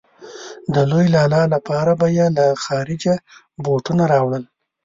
د 0.73 0.75
لوی 0.89 1.07
لالا 1.15 1.41
لپاره 1.55 1.91
به 1.99 2.07
يې 2.17 2.27
له 2.37 2.45
خارجه 2.63 3.15
بوټونه 3.63 4.03
راوړل. 4.13 4.43